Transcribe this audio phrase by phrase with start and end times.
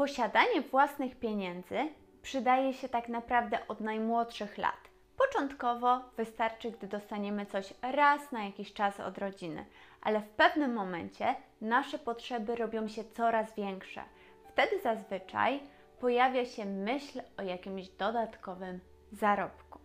[0.00, 1.78] Posiadanie własnych pieniędzy
[2.22, 4.90] przydaje się tak naprawdę od najmłodszych lat.
[5.16, 9.66] Początkowo wystarczy, gdy dostaniemy coś raz na jakiś czas od rodziny,
[10.02, 14.02] ale w pewnym momencie nasze potrzeby robią się coraz większe.
[14.48, 15.60] Wtedy zazwyczaj
[15.98, 18.80] pojawia się myśl o jakimś dodatkowym
[19.12, 19.78] zarobku.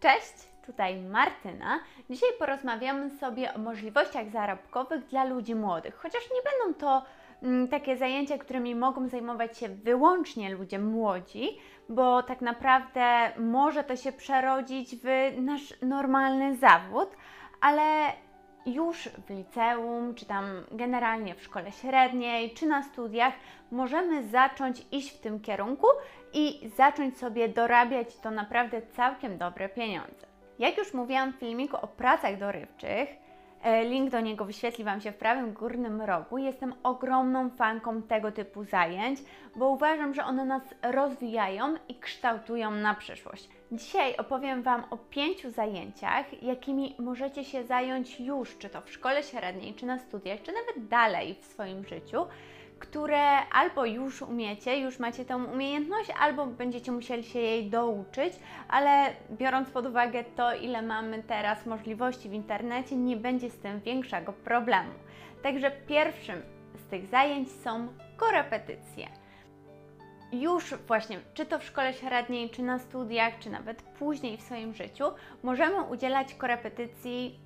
[0.00, 0.34] Cześć,
[0.66, 1.80] tutaj Martyna.
[2.10, 7.02] Dzisiaj porozmawiamy sobie o możliwościach zarobkowych dla ludzi młodych, chociaż nie będą to
[7.70, 11.48] takie zajęcia, którymi mogą zajmować się wyłącznie ludzie młodzi,
[11.88, 15.06] bo tak naprawdę może to się przerodzić w
[15.40, 17.08] nasz normalny zawód,
[17.60, 18.12] ale
[18.66, 23.34] już w liceum, czy tam generalnie w szkole średniej, czy na studiach
[23.70, 25.86] możemy zacząć iść w tym kierunku
[26.32, 30.26] i zacząć sobie dorabiać to naprawdę całkiem dobre pieniądze.
[30.58, 33.08] Jak już mówiłam w filmiku o pracach dorywczych,
[33.84, 36.38] link do niego wyświetli Wam się w prawym górnym rogu.
[36.38, 39.20] Jestem ogromną fanką tego typu zajęć,
[39.56, 43.48] bo uważam, że one nas rozwijają i kształtują na przyszłość.
[43.72, 49.22] Dzisiaj opowiem Wam o pięciu zajęciach, jakimi możecie się zająć już, czy to w szkole
[49.22, 52.26] średniej, czy na studiach, czy nawet dalej w swoim życiu,
[52.78, 58.34] które albo już umiecie, już macie tą umiejętność, albo będziecie musieli się jej douczyć,
[58.68, 63.80] ale biorąc pod uwagę to, ile mamy teraz możliwości w internecie, nie będzie z tym
[63.80, 64.90] większego problemu.
[65.42, 66.42] Także pierwszym
[66.74, 69.08] z tych zajęć są korepetycje
[70.32, 74.74] już właśnie, czy to w szkole średniej, czy na studiach, czy nawet później w swoim
[74.74, 75.04] życiu,
[75.42, 77.40] możemy udzielać korepetycji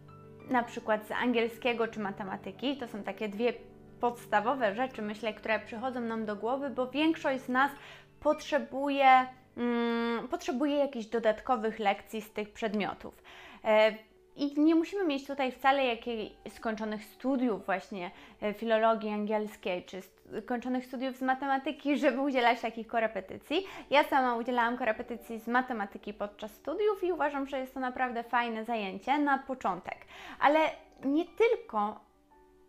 [0.50, 2.76] na przykład z angielskiego czy matematyki.
[2.76, 3.52] To są takie dwie
[4.02, 7.72] podstawowe rzeczy, myślę, które przychodzą nam do głowy, bo większość z nas
[8.20, 13.22] potrzebuje, mm, potrzebuje jakichś dodatkowych lekcji z tych przedmiotów.
[13.64, 13.94] E,
[14.36, 18.10] i nie musimy mieć tutaj wcale jakichś skończonych studiów właśnie
[18.42, 20.00] e, filologii angielskiej, czy
[20.40, 23.66] skończonych studiów z matematyki, żeby udzielać takich korepetycji.
[23.90, 28.64] Ja sama udzielałam korepetycji z matematyki podczas studiów i uważam, że jest to naprawdę fajne
[28.64, 29.96] zajęcie na początek.
[30.40, 30.58] Ale
[31.04, 32.00] nie tylko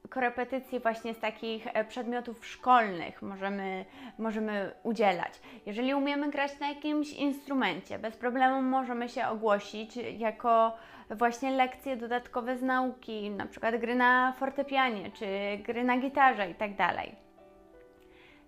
[0.10, 3.86] korepetycji właśnie z takich e, przedmiotów szkolnych możemy,
[4.18, 5.40] możemy udzielać.
[5.66, 10.78] Jeżeli umiemy grać na jakimś instrumencie, bez problemu możemy się ogłosić jako
[11.10, 15.26] właśnie lekcje dodatkowe z nauki, na przykład gry na fortepianie czy
[15.64, 16.94] gry na gitarze itd.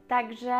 [0.07, 0.57] Tak także,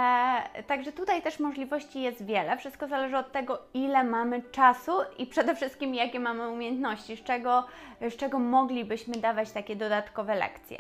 [0.68, 2.58] także tutaj też możliwości jest wiele.
[2.58, 7.66] Wszystko zależy od tego, ile mamy czasu i przede wszystkim jakie mamy umiejętności, z czego,
[8.02, 10.78] z czego moglibyśmy dawać takie dodatkowe lekcje.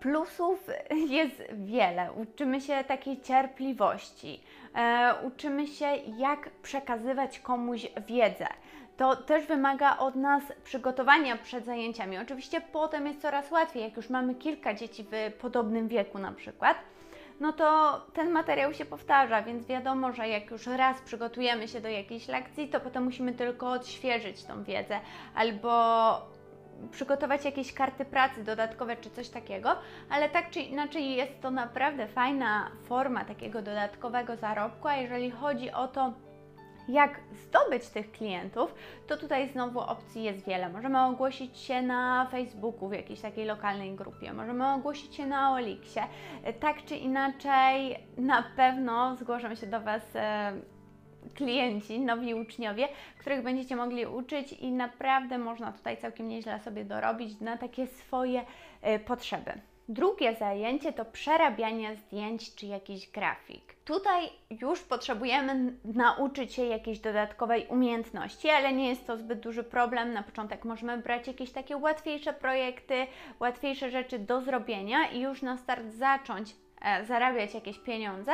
[0.00, 0.66] Plusów
[1.18, 2.12] jest wiele.
[2.12, 4.40] Uczymy się takiej cierpliwości,
[4.74, 5.86] e, uczymy się,
[6.18, 8.46] jak przekazywać komuś wiedzę
[8.96, 12.18] to też wymaga od nas przygotowania przed zajęciami.
[12.18, 16.76] Oczywiście potem jest coraz łatwiej, jak już mamy kilka dzieci w podobnym wieku na przykład,
[17.40, 21.88] no to ten materiał się powtarza, więc wiadomo, że jak już raz przygotujemy się do
[21.88, 25.00] jakiejś lekcji, to potem musimy tylko odświeżyć tą wiedzę
[25.34, 26.36] albo
[26.90, 29.76] przygotować jakieś karty pracy dodatkowe czy coś takiego,
[30.10, 35.70] ale tak czy inaczej jest to naprawdę fajna forma takiego dodatkowego zarobku, a jeżeli chodzi
[35.70, 36.12] o to,
[36.88, 38.74] jak zdobyć tych klientów,
[39.06, 40.68] to tutaj znowu opcji jest wiele.
[40.68, 46.00] Możemy ogłosić się na Facebooku w jakiejś takiej lokalnej grupie, możemy ogłosić się na Oliksie.
[46.60, 50.52] Tak czy inaczej, na pewno zgłoszą się do Was e,
[51.34, 52.88] klienci, nowi uczniowie,
[53.18, 58.42] których będziecie mogli uczyć i naprawdę można tutaj całkiem nieźle sobie dorobić na takie swoje
[58.82, 59.52] e, potrzeby.
[59.88, 63.74] Drugie zajęcie to przerabianie zdjęć czy jakiś grafik.
[63.84, 70.12] Tutaj już potrzebujemy nauczyć się jakiejś dodatkowej umiejętności, ale nie jest to zbyt duży problem.
[70.12, 73.06] Na początek możemy brać jakieś takie łatwiejsze projekty,
[73.40, 78.32] łatwiejsze rzeczy do zrobienia i już na start zacząć e, zarabiać jakieś pieniądze,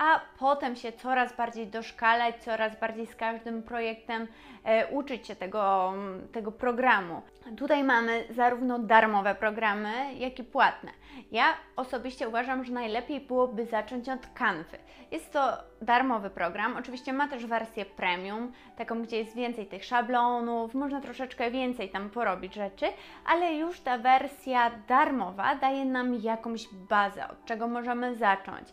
[0.00, 4.26] a potem się coraz bardziej doszkalać, coraz bardziej z każdym projektem
[4.64, 5.92] e, uczyć się tego,
[6.32, 7.22] tego programu.
[7.56, 10.90] Tutaj mamy zarówno darmowe programy, jak i płatne.
[11.32, 11.44] Ja
[11.76, 14.78] osobiście uważam, że najlepiej byłoby zacząć od Canvy.
[15.10, 20.74] Jest to darmowy program, oczywiście ma też wersję premium, taką, gdzie jest więcej tych szablonów,
[20.74, 22.86] można troszeczkę więcej tam porobić rzeczy,
[23.26, 28.68] ale już ta wersja darmowa daje nam jakąś bazę, od czego możemy zacząć.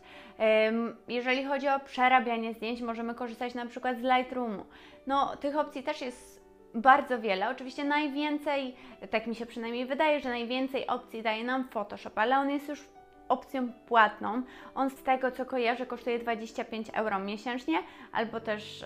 [1.08, 4.66] Jeżeli chodzi o przerabianie zdjęć, możemy korzystać na przykład z Lightroomu.
[5.08, 7.50] No, tych opcji też jest bardzo wiele.
[7.50, 8.76] Oczywiście najwięcej,
[9.12, 12.97] tak mi się przynajmniej wydaje, że najwięcej opcji daje nam Photoshop, ale on jest już
[13.30, 14.42] opcją płatną.
[14.76, 17.78] On z tego co kojarzę kosztuje 25 euro miesięcznie,
[18.12, 18.86] albo też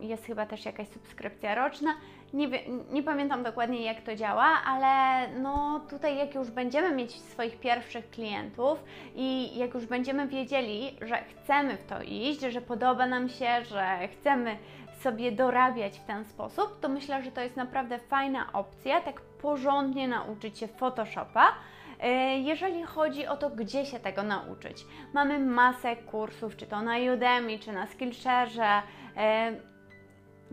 [0.00, 1.94] jest chyba też jakaś subskrypcja roczna.
[2.32, 2.48] Nie,
[2.90, 8.10] nie pamiętam dokładnie jak to działa, ale no tutaj jak już będziemy mieć swoich pierwszych
[8.10, 8.84] klientów
[9.14, 14.08] i jak już będziemy wiedzieli, że chcemy w to iść, że podoba nam się, że
[14.08, 14.56] chcemy
[15.00, 20.08] sobie dorabiać w ten sposób, to myślę, że to jest naprawdę fajna opcja, tak porządnie
[20.08, 21.52] nauczyć się Photoshopa.
[22.00, 26.96] E, jeżeli chodzi o to, gdzie się tego nauczyć, mamy masę kursów, czy to na
[27.14, 28.82] Udemy, czy na Skillshare,
[29.16, 29.52] e,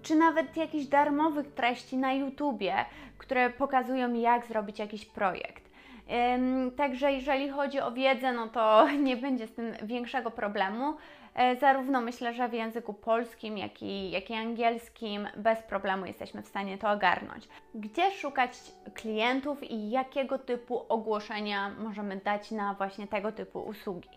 [0.01, 2.85] czy nawet jakichś darmowych treści na YouTubie,
[3.17, 5.63] które pokazują, jak zrobić jakiś projekt.
[6.77, 10.93] Także jeżeli chodzi o wiedzę, no to nie będzie z tym większego problemu.
[11.35, 16.41] E, zarówno myślę, że w języku polskim, jak i, jak i angielskim bez problemu jesteśmy
[16.41, 17.47] w stanie to ogarnąć.
[17.75, 18.51] Gdzie szukać
[18.93, 24.09] klientów i jakiego typu ogłoszenia możemy dać na właśnie tego typu usługi?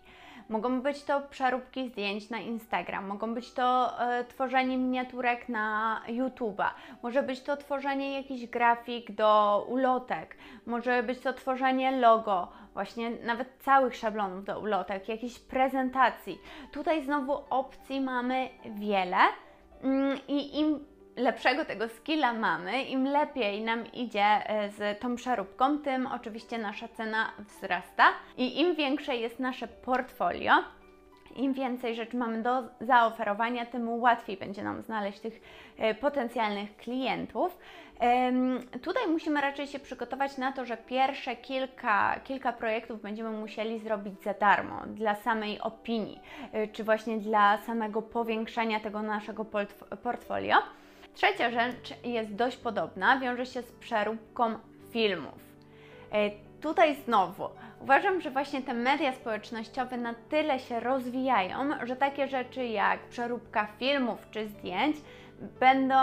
[0.49, 6.69] Mogą być to przeróbki zdjęć na Instagram, mogą być to e, tworzenie miniaturek na YouTube'a,
[7.03, 13.47] może być to tworzenie jakichś grafik do ulotek, może być to tworzenie logo, właśnie nawet
[13.59, 16.39] całych szablonów do ulotek, jakichś prezentacji.
[16.71, 19.17] Tutaj znowu opcji mamy wiele
[19.83, 20.85] mm, i im
[21.15, 26.87] lepszego tego skilla mamy, im lepiej nam idzie e, z tą przeróbką, tym oczywiście nasza
[26.87, 28.03] cena wzrasta
[28.37, 30.53] i im większe jest nasze portfolio,
[31.37, 35.41] im więcej rzeczy mamy do zaoferowania, tym łatwiej będzie nam znaleźć tych
[35.77, 37.57] e, potencjalnych klientów.
[38.83, 44.21] Tutaj musimy raczej się przygotować na to, że pierwsze kilka, kilka projektów będziemy musieli zrobić
[44.21, 46.19] za darmo, dla samej opinii,
[46.51, 49.45] e, czy właśnie dla samego powiększania tego naszego
[50.03, 50.55] portfolio.
[51.13, 54.55] Trzecia rzecz jest dość podobna, wiąże się z przeróbką
[54.91, 55.47] filmów.
[56.11, 56.29] E,
[56.61, 57.49] tutaj znowu
[57.81, 63.67] uważam, że właśnie te media społecznościowe na tyle się rozwijają, że takie rzeczy jak przeróbka
[63.79, 64.97] filmów czy zdjęć
[65.59, 65.95] będą,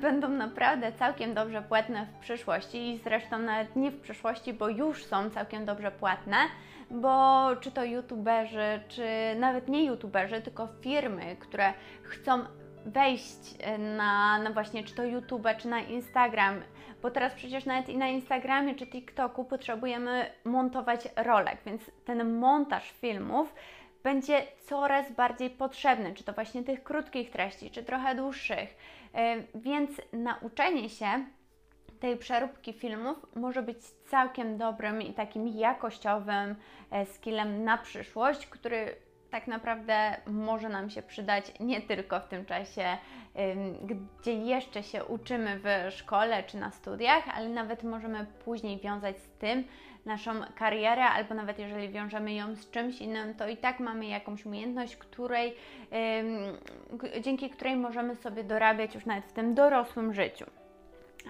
[0.00, 5.04] będą naprawdę całkiem dobrze płatne w przyszłości i zresztą nawet nie w przyszłości, bo już
[5.04, 6.36] są całkiem dobrze płatne,
[6.90, 9.06] bo czy to youtuberzy, czy
[9.36, 11.72] nawet nie youtuberzy, tylko firmy, które
[12.02, 12.44] chcą
[12.86, 16.62] wejść e, na, na właśnie czy to YouTube, czy na Instagram,
[17.02, 22.90] bo teraz przecież nawet i na Instagramie czy TikToku potrzebujemy montować rolek, więc ten montaż
[22.90, 23.54] filmów
[24.02, 28.76] będzie coraz bardziej potrzebny, czy to właśnie tych krótkich treści, czy trochę dłuższych.
[29.14, 31.06] E, więc nauczenie się
[32.00, 36.54] tej przeróbki filmów może być całkiem dobrym i takim jakościowym
[36.90, 38.96] e, skillem na przyszłość, który
[39.32, 42.98] tak naprawdę może nam się przydać nie tylko w tym czasie,
[43.82, 49.28] gdzie jeszcze się uczymy w szkole czy na studiach, ale nawet możemy później wiązać z
[49.28, 49.64] tym
[50.04, 54.46] naszą karierę, albo nawet jeżeli wiążemy ją z czymś innym, to i tak mamy jakąś
[54.46, 55.54] umiejętność, której,
[57.20, 60.46] dzięki której możemy sobie dorabiać już nawet w tym dorosłym życiu.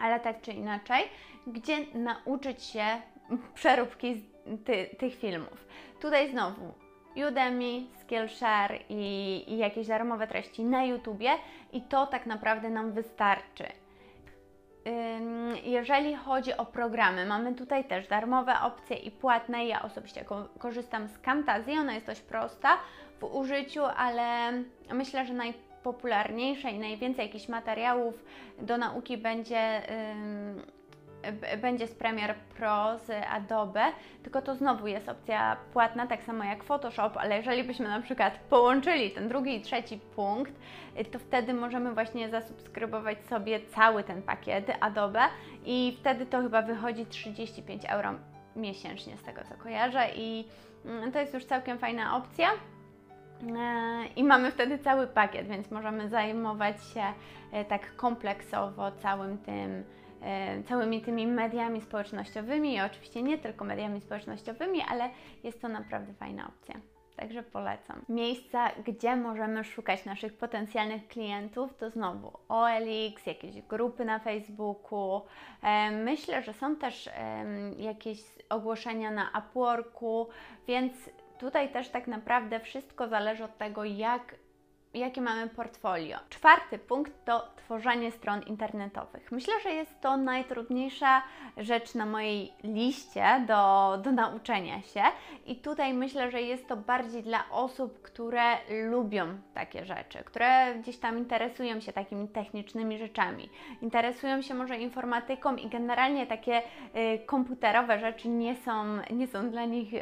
[0.02, 1.04] Ale tak czy inaczej,
[1.46, 2.84] gdzie nauczyć się
[3.54, 4.24] przeróbki
[4.64, 5.66] ty, tych filmów.
[6.00, 6.81] Tutaj znowu
[7.16, 11.30] Udemy, Skillshare i, i jakieś darmowe treści na YouTubie
[11.72, 13.64] i to tak naprawdę nam wystarczy.
[15.64, 19.66] Jeżeli chodzi o programy, mamy tutaj też darmowe opcje i płatne.
[19.66, 20.24] Ja osobiście
[20.58, 22.78] korzystam z Camtasia, ona jest dość prosta
[23.20, 24.52] w użyciu, ale
[24.92, 28.24] myślę, że najpopularniejsze i najwięcej jakichś materiałów
[28.58, 29.82] do nauki będzie
[31.62, 33.84] będzie z Premiere Pro z Adobe,
[34.22, 38.38] tylko to znowu jest opcja płatna, tak samo jak Photoshop, ale jeżeli byśmy na przykład
[38.38, 40.52] połączyli ten drugi i trzeci punkt,
[41.12, 45.20] to wtedy możemy właśnie zasubskrybować sobie cały ten pakiet Adobe
[45.64, 48.14] i wtedy to chyba wychodzi 35 euro
[48.56, 50.44] miesięcznie z tego co kojarzę i
[50.84, 52.48] mm, to jest już całkiem fajna opcja.
[52.48, 57.02] E, I mamy wtedy cały pakiet, więc możemy zajmować się
[57.52, 59.84] e, tak kompleksowo całym tym
[60.68, 65.10] całymi tymi mediami społecznościowymi i oczywiście nie tylko mediami społecznościowymi, ale
[65.44, 66.74] jest to naprawdę fajna opcja.
[67.16, 68.04] Także polecam.
[68.08, 75.22] Miejsca, gdzie możemy szukać naszych potencjalnych klientów, to znowu OLX, jakieś grupy na Facebooku.
[75.62, 77.10] E, myślę, że są też
[77.78, 80.28] jakieś ogłoszenia na Upworku,
[80.66, 80.92] więc
[81.38, 84.34] tutaj też tak naprawdę wszystko zależy od tego, jak
[84.98, 86.18] jakie mamy portfolio.
[86.28, 89.32] Czwarty punkt to tworzenie stron internetowych.
[89.32, 91.22] Myślę, że jest to najtrudniejsza
[91.56, 95.02] rzecz na mojej liście do, do nauczenia się
[95.46, 98.42] i tutaj myślę, że jest to bardziej dla osób, które
[98.90, 103.50] lubią takie rzeczy, które gdzieś tam interesują się takimi technicznymi rzeczami,
[103.82, 109.64] interesują się może informatyką i generalnie takie y, komputerowe rzeczy nie są, nie są dla
[109.64, 110.00] nich y,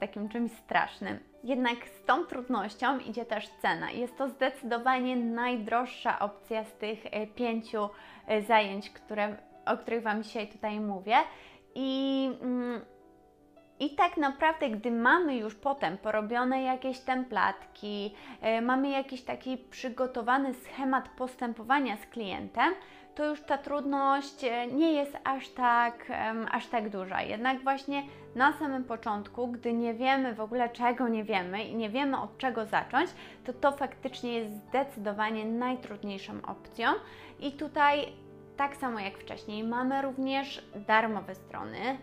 [0.00, 1.31] takim czymś strasznym.
[1.44, 3.90] Jednak z tą trudnością idzie też cena.
[3.90, 7.88] Jest to zdecydowanie najdroższa opcja z tych e, pięciu
[8.26, 11.16] e, zajęć, które, o których Wam dzisiaj tutaj mówię.
[11.74, 12.80] I, mm,
[13.82, 20.54] I tak naprawdę, gdy mamy już potem porobione jakieś templatki, e, mamy jakiś taki przygotowany
[20.54, 22.74] schemat postępowania z klientem,
[23.14, 26.12] to już ta trudność e, nie jest aż tak,
[26.50, 27.22] aż tak duża.
[27.22, 28.02] Jednak właśnie
[28.34, 32.38] na samym początku, gdy nie wiemy w ogóle czego nie wiemy i nie wiemy od
[32.38, 33.10] czego zacząć,
[33.44, 36.88] to to faktycznie jest zdecydowanie najtrudniejszą opcją.
[37.40, 38.12] I tutaj,
[38.56, 41.98] tak samo jak wcześniej, mamy również darmowe strony.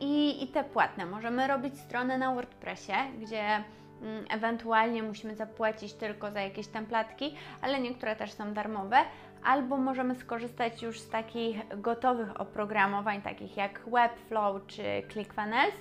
[0.00, 1.06] I, I te płatne.
[1.06, 7.80] Możemy robić stronę na WordPressie, gdzie mm, ewentualnie musimy zapłacić tylko za jakieś templatki, ale
[7.80, 8.96] niektóre też są darmowe,
[9.44, 14.82] albo możemy skorzystać już z takich gotowych oprogramowań, takich jak Webflow czy
[15.12, 15.74] ClickFunnels,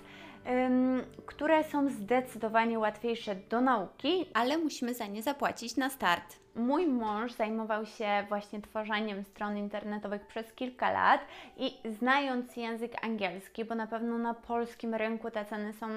[1.25, 6.41] które są zdecydowanie łatwiejsze do nauki, ale musimy za nie zapłacić na start.
[6.55, 11.21] Mój mąż zajmował się właśnie tworzeniem stron internetowych przez kilka lat
[11.57, 15.87] i znając język angielski, bo na pewno na polskim rynku te ceny są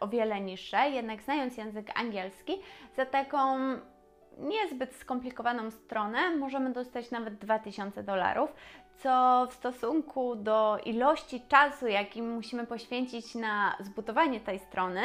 [0.00, 2.52] o wiele niższe, jednak znając język angielski,
[2.96, 3.58] za taką
[4.38, 8.54] niezbyt skomplikowaną stronę możemy dostać nawet 2000 dolarów,
[8.96, 15.00] co w stosunku do ilości czasu, jaki musimy poświęcić na zbudowanie tej strony,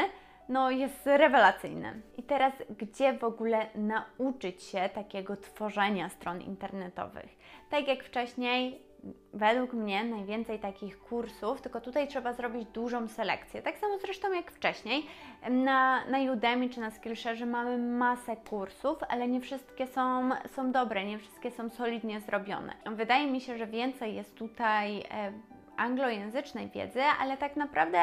[0.50, 1.94] no jest rewelacyjne.
[2.18, 7.38] I teraz, gdzie w ogóle nauczyć się takiego tworzenia stron internetowych?
[7.70, 8.89] Tak jak wcześniej,
[9.34, 13.62] według mnie najwięcej takich kursów, tylko tutaj trzeba zrobić dużą selekcję.
[13.62, 15.06] Tak samo zresztą jak wcześniej.
[15.50, 21.06] Na, na Udemy czy na Skillshare mamy masę kursów, ale nie wszystkie są, są dobre,
[21.06, 22.74] nie wszystkie są solidnie zrobione.
[22.86, 25.32] Wydaje mi się, że więcej jest tutaj e,
[25.78, 28.00] anglojęzycznej wiedzy, ale tak naprawdę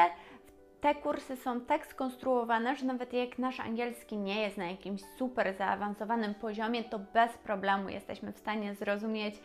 [0.81, 5.53] te kursy są tak skonstruowane, że nawet jak nasz angielski nie jest na jakimś super
[5.53, 9.35] zaawansowanym poziomie, to bez problemu jesteśmy w stanie zrozumieć,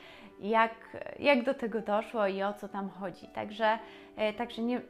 [0.41, 0.75] jak,
[1.19, 3.29] jak do tego doszło i o co tam chodzi.
[3.29, 3.79] Także,
[4.17, 4.81] e, także nie,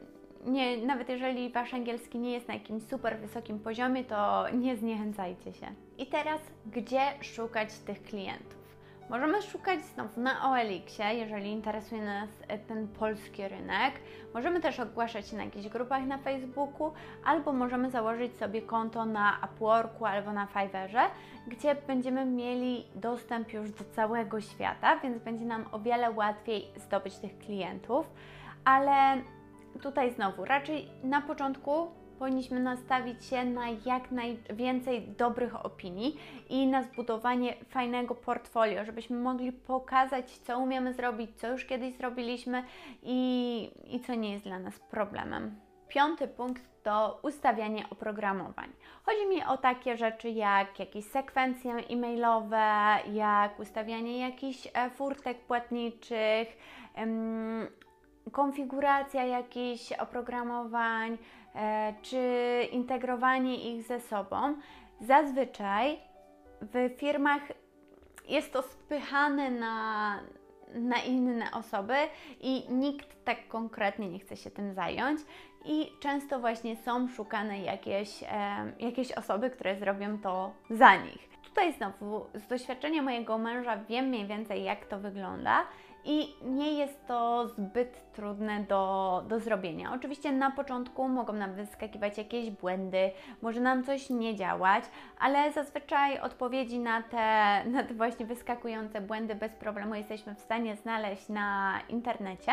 [0.45, 5.53] nie, nawet jeżeli Wasz angielski nie jest na jakimś super wysokim poziomie, to nie zniechęcajcie
[5.53, 5.67] się.
[5.97, 8.62] I teraz, gdzie szukać tych klientów?
[9.09, 13.93] Możemy szukać znowu na OLX-ie, jeżeli interesuje nas e, ten polski rynek.
[14.33, 16.93] Możemy też ogłaszać się na jakichś grupach na Facebooku,
[17.25, 21.03] albo możemy założyć sobie konto na Upworku albo na Fiverrze,
[21.47, 27.17] gdzie będziemy mieli dostęp już do całego świata, więc będzie nam o wiele łatwiej zdobyć
[27.17, 28.09] tych klientów.
[28.65, 29.21] Ale
[29.81, 31.87] tutaj znowu, raczej na początku
[32.19, 39.51] powinniśmy nastawić się na jak najwięcej dobrych opinii i na zbudowanie fajnego portfolio, żebyśmy mogli
[39.51, 42.63] pokazać, co umiemy zrobić, co już kiedyś zrobiliśmy
[43.03, 45.59] i, i co nie jest dla nas problemem.
[45.87, 48.69] Piąty punkt to ustawianie oprogramowań.
[49.03, 56.57] Chodzi mi o takie rzeczy jak jakieś sekwencje e-mailowe, jak ustawianie jakichś e, furtek płatniczych,
[58.31, 61.17] konfiguracja jakichś oprogramowań,
[61.55, 62.19] E, czy
[62.71, 64.55] integrowanie ich ze sobą,
[65.01, 65.99] zazwyczaj
[66.61, 67.41] w firmach
[68.27, 70.19] jest to spychane na,
[70.73, 71.93] na inne osoby
[72.41, 75.21] i nikt tak konkretnie nie chce się tym zająć.
[75.65, 78.27] I często właśnie są szukane jakieś, e,
[78.79, 81.29] jakieś osoby, które zrobią to za nich.
[81.43, 85.63] Tutaj znowu z doświadczenia mojego męża wiem mniej więcej, jak to wygląda
[86.05, 89.93] i nie jest to zbyt trudne do, do zrobienia.
[89.93, 94.83] Oczywiście na początku mogą nam wyskakiwać jakieś błędy, może nam coś nie działać,
[95.19, 100.75] ale zazwyczaj odpowiedzi na te, na te właśnie wyskakujące błędy bez problemu jesteśmy w stanie
[100.75, 102.51] znaleźć na internecie.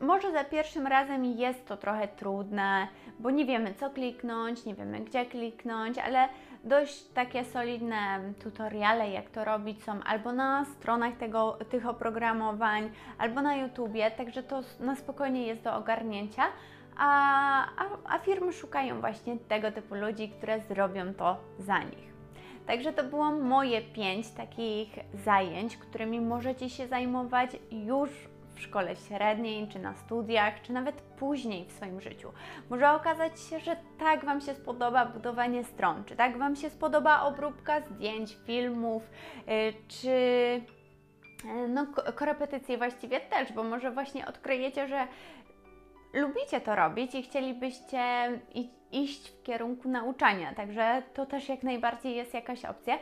[0.00, 2.88] Może za pierwszym razem jest to trochę trudne,
[3.18, 6.28] bo nie wiemy co kliknąć, nie wiemy gdzie kliknąć, ale
[6.64, 13.42] dość takie solidne tutoriale, jak to robić, są albo na stronach tego, tych oprogramowań, albo
[13.42, 16.42] na YouTubie, także to na spokojnie jest do ogarnięcia.
[16.96, 17.06] A,
[17.76, 22.14] a, a firmy szukają właśnie tego typu ludzi, które zrobią to za nich.
[22.66, 24.88] Także to było moje pięć takich
[25.24, 28.10] zajęć, którymi możecie się zajmować już
[28.54, 32.32] w szkole średniej, czy na studiach, czy nawet później w swoim życiu.
[32.70, 37.22] Może okazać się, że tak Wam się spodoba budowanie stron, czy tak Wam się spodoba
[37.22, 39.02] obróbka zdjęć, filmów,
[39.46, 39.54] yy,
[39.88, 40.08] czy
[41.44, 45.06] yy, no, korepetycje właściwie też, bo może właśnie odkryjecie, że
[46.12, 48.28] lubicie to robić i chcielibyście
[48.92, 52.98] iść w kierunku nauczania, także to też jak najbardziej jest jakaś opcja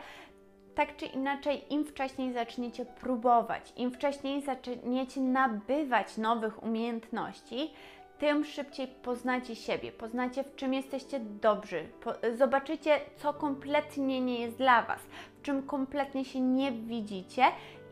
[0.75, 7.73] tak czy inaczej, im wcześniej zaczniecie próbować, im wcześniej zaczniecie nabywać nowych umiejętności,
[8.19, 11.89] tym szybciej poznacie siebie, poznacie w czym jesteście dobrzy,
[12.35, 14.99] zobaczycie, co kompletnie nie jest dla Was,
[15.39, 17.43] w czym kompletnie się nie widzicie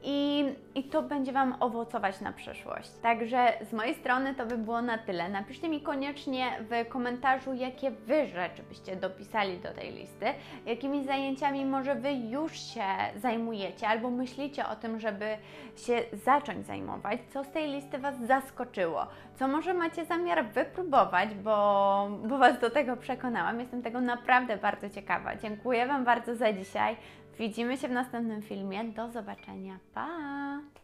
[0.03, 2.89] i, I to będzie Wam owocować na przyszłość.
[3.01, 5.29] Także z mojej strony to by było na tyle.
[5.29, 10.25] Napiszcie mi koniecznie w komentarzu, jakie Wy rzeczy byście dopisali do tej listy,
[10.65, 12.83] jakimi zajęciami może Wy już się
[13.15, 15.25] zajmujecie albo myślicie o tym, żeby
[15.75, 22.07] się zacząć zajmować, co z tej listy Was zaskoczyło, co może macie zamiar wypróbować, bo,
[22.27, 23.59] bo Was do tego przekonałam.
[23.59, 25.35] Jestem tego naprawdę bardzo ciekawa.
[25.35, 26.97] Dziękuję Wam bardzo za dzisiaj.
[27.39, 28.83] Widzimy się w następnym filmie.
[28.83, 29.79] Do zobaczenia.
[29.93, 30.59] Pa!